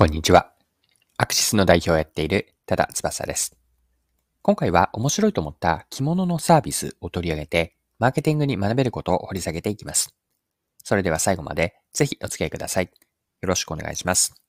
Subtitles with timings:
[0.00, 0.52] こんにちは。
[1.16, 3.58] アクシスの代表をやっている多田翼です。
[4.42, 10.14] 今回は面白いと思った着物のサービスを取り上げて、マーケティングに学べることを掘り下げていきます。
[10.84, 12.84] それでは最後までぜひお付き合いください。
[12.84, 14.40] よろしくお願いします。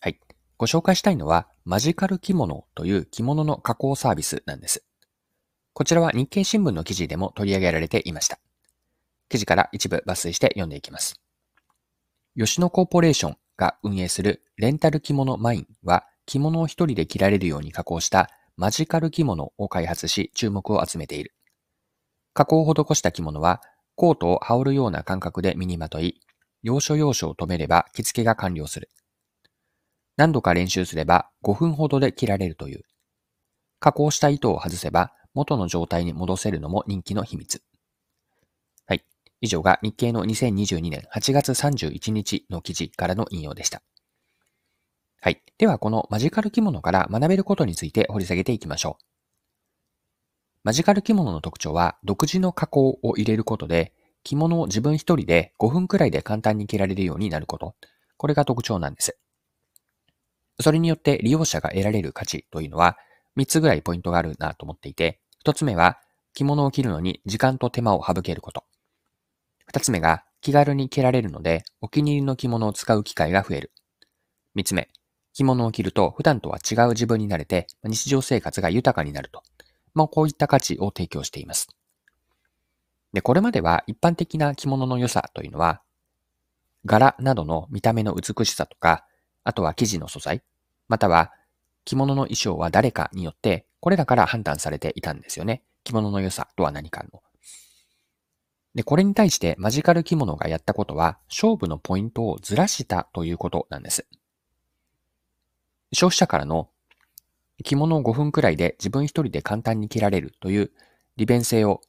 [0.00, 0.20] はい。
[0.58, 4.84] ご紹介したいのは、マジカル着物という着物の加工サービスなんです。
[5.72, 8.38] こちらは日経新聞の記事でも取り上げられていました。
[9.30, 11.18] 記事から一部抜粋して読んでいきます。
[12.36, 21.34] 吉野コーポレーションが運営するレンタル着物マインは着物を一人で着られるように加工したマジカル着物を開発し注目を集めている。
[22.32, 23.60] 加工を施した着物は
[23.96, 26.20] コートを羽織るような感覚で身にまとい、
[26.62, 28.88] 要所要所を止めれば着付けが完了する。
[30.16, 32.82] 何度か練習すれば5分ほどで着られるという。
[33.80, 37.62] 加工した糸を外せば元の状態に戻せるのも人気の秘密。
[39.44, 43.82] 以上が日経の2022年8月31日の記事からの引用でした。
[45.20, 45.42] はい。
[45.58, 49.04] では、このマジカル着物から学べることについて掘り下げていきましょう。
[50.64, 57.74] マジカル着物の特徴は、独自の加工を入れることで、着物を自分一人で5分くらいで簡単に着られるようになること。
[58.16, 59.18] これが特徴なんです。
[60.58, 62.96] それによって利用者が得られる価値というのは、
[63.36, 65.98] 3つぐらいポイントがあるなと思っていて、1つ目は、
[66.32, 68.64] 着物を着るのに時間と手間を省けること。
[69.66, 73.72] 二つ目が気軽に着られるのでお気に入りの着物を使う機会が増える。
[74.54, 74.88] 三つ目、
[75.32, 79.42] 着物を着ると普段とは違う自分になれて日常生活が豊かになると。
[79.94, 81.68] まあ、こういった価値を提供しています。
[83.12, 85.82] で、これまでは一般的な着物の良さというのは、
[86.84, 89.06] 柄などの見た目の美しさとか、
[89.44, 90.42] あとは生地の素材、
[90.88, 91.32] または
[91.84, 95.62] 着物の衣装は誰かによって、これらから判断されていたんですよね。
[95.84, 97.22] 着物の良さとは何かの。
[98.74, 104.06] で、これに対してマジカル着物がやったことは、勝負のポイントをずらしたということなんです。
[105.92, 106.68] 消費者からの
[107.62, 110.72] 着物を5分くらいで自分一人で簡単に着られるという
[111.16, 111.80] 利便性を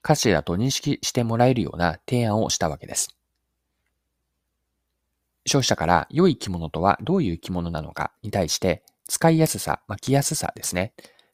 [0.00, 3.16] 価値だと認識してもらえるような提案をしたわけです。
[5.44, 10.92] 消費者から良い着物とはどういう着物なのかに対して使いやすさ、まあ、着やすさですね。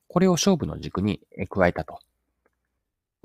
[0.08, 1.98] これを勝負の軸に加えたと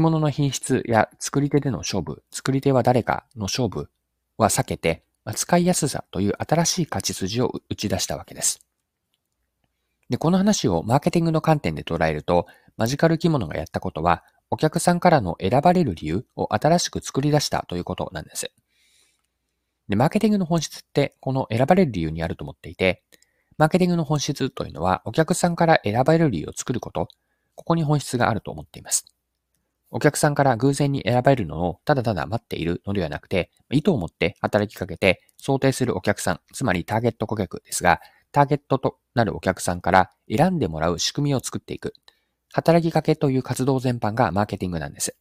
[0.01, 3.89] 物の品質や作り手での勝負、作り手は誰かの勝負
[4.37, 5.03] は避けて、
[5.35, 8.65] 使いやすさという新しい価値筋を打ち出したわけです。
[10.09, 18.51] で、この話をマーケティングの観点で捉えると、マジカル着物がやったことは、お客さんからの選ばれる理由を新しく作り出したということなんです。
[19.87, 23.03] で、マーケティングの本質って、この選ばれる理由にあると思っていて、
[23.57, 27.07] マーケティングの本質というのは、お客さんから選ばれる理由を作ること、
[27.55, 29.05] ここに本質があると思っています。
[29.91, 37.99] お客さんから偶然に選ばれるのをただただ待っているのではなくて、意図を持って働きかけて想定するお客さん、つまりターゲット顧客ですが、
[38.31, 41.93] ターゲットとなるお客さんから選んでもらう仕組みを作っていく。
[42.53, 45.15] 働きかけという活動全般がマーケティングなんです。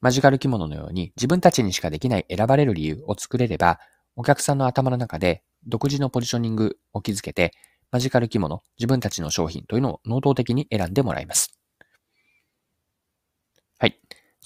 [0.00, 3.80] マジカル着物のように自分たちにしかできない選ばれる理由を作れれば、
[4.14, 7.52] お客さんの頭の中で独自のポジショニングを築けて、
[7.90, 11.55] マジカル着物、自分たちの商品というのを能動的に選んでもらいます。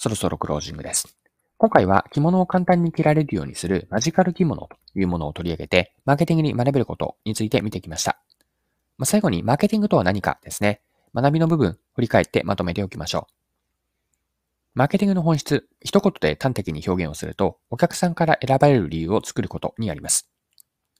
[0.01, 1.15] そろそろクロージングです。
[1.59, 8.19] 今回は着物を簡単に着られるようにするマジカル着物というものを取り上げて、マーケティングに学べることについて見てきました。
[8.97, 10.81] まあ、最後にマーケティングとは何かですね。
[11.13, 13.33] 学びの部分、振り返ってまとめておきましょう。
[14.73, 20.31] マーケティングの本質、一言で端的に表現をすると、お客さんから選ばれる理由を作ることにあります。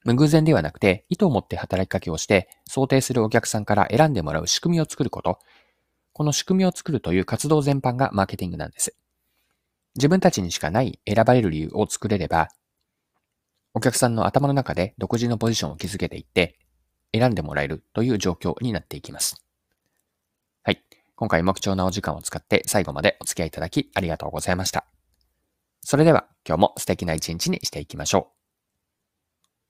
[0.03, 5.39] 無偶然ではなくて、意図を持って働きかけをして、想定するお客さんから選んでもらう仕組みを作ること。
[6.21, 8.95] この仕組みを作るという活動全般がマーケティングなんです。
[9.95, 12.49] 自分たちにしかない選ばれる理由を作れれば、
[13.73, 16.59] お客さんの頭の中で独自のポジションを築けていって、
[17.11, 19.43] 選んでもらえるという状況になっていきます。
[20.61, 20.83] はい。
[21.15, 24.85] 今回も貴重なお時間を使って最後までお付き合いいただきありがとうございました。
[25.81, 28.40] それでは今日も素敵な一日にしていきましょう。